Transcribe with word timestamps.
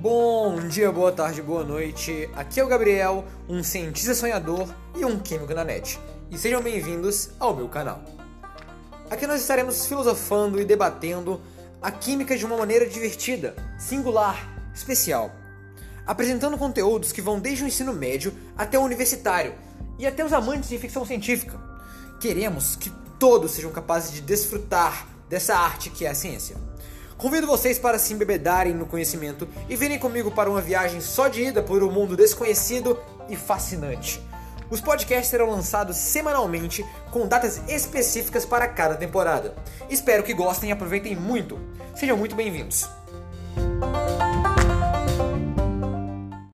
Bom 0.00 0.68
dia, 0.68 0.92
boa 0.92 1.10
tarde, 1.10 1.42
boa 1.42 1.64
noite. 1.64 2.30
Aqui 2.36 2.60
é 2.60 2.64
o 2.64 2.68
Gabriel, 2.68 3.24
um 3.48 3.64
cientista 3.64 4.14
sonhador 4.14 4.72
e 4.96 5.04
um 5.04 5.18
químico 5.18 5.52
na 5.52 5.64
net. 5.64 5.98
E 6.30 6.38
sejam 6.38 6.62
bem-vindos 6.62 7.30
ao 7.40 7.56
meu 7.56 7.68
canal. 7.68 8.00
Aqui 9.10 9.26
nós 9.26 9.40
estaremos 9.40 9.86
filosofando 9.86 10.60
e 10.60 10.64
debatendo 10.64 11.40
a 11.82 11.90
química 11.90 12.38
de 12.38 12.46
uma 12.46 12.56
maneira 12.56 12.86
divertida, 12.86 13.56
singular, 13.76 14.48
especial, 14.72 15.32
apresentando 16.06 16.56
conteúdos 16.56 17.10
que 17.10 17.20
vão 17.20 17.40
desde 17.40 17.64
o 17.64 17.66
ensino 17.66 17.92
médio 17.92 18.32
até 18.56 18.78
o 18.78 18.82
universitário 18.82 19.52
e 19.98 20.06
até 20.06 20.24
os 20.24 20.32
amantes 20.32 20.68
de 20.68 20.78
ficção 20.78 21.04
científica. 21.04 21.58
Queremos 22.20 22.76
que 22.76 22.92
todos 23.18 23.50
sejam 23.50 23.72
capazes 23.72 24.12
de 24.12 24.20
desfrutar 24.20 25.08
dessa 25.28 25.56
arte 25.56 25.90
que 25.90 26.06
é 26.06 26.10
a 26.10 26.14
ciência. 26.14 26.56
Convido 27.18 27.48
vocês 27.48 27.80
para 27.80 27.98
se 27.98 28.14
embebedarem 28.14 28.72
no 28.72 28.86
conhecimento 28.86 29.48
e 29.68 29.74
virem 29.74 29.98
comigo 29.98 30.30
para 30.30 30.48
uma 30.48 30.60
viagem 30.60 31.00
só 31.00 31.26
de 31.26 31.42
ida 31.42 31.60
por 31.60 31.82
um 31.82 31.90
mundo 31.90 32.16
desconhecido 32.16 32.96
e 33.28 33.34
fascinante. 33.34 34.22
Os 34.70 34.80
podcasts 34.80 35.28
serão 35.28 35.50
lançados 35.50 35.96
semanalmente 35.96 36.86
com 37.10 37.26
datas 37.26 37.60
específicas 37.68 38.46
para 38.46 38.68
cada 38.68 38.94
temporada. 38.94 39.56
Espero 39.90 40.22
que 40.22 40.32
gostem 40.32 40.70
e 40.70 40.72
aproveitem 40.72 41.16
muito. 41.16 41.58
Sejam 41.96 42.16
muito 42.16 42.36
bem-vindos. 42.36 42.88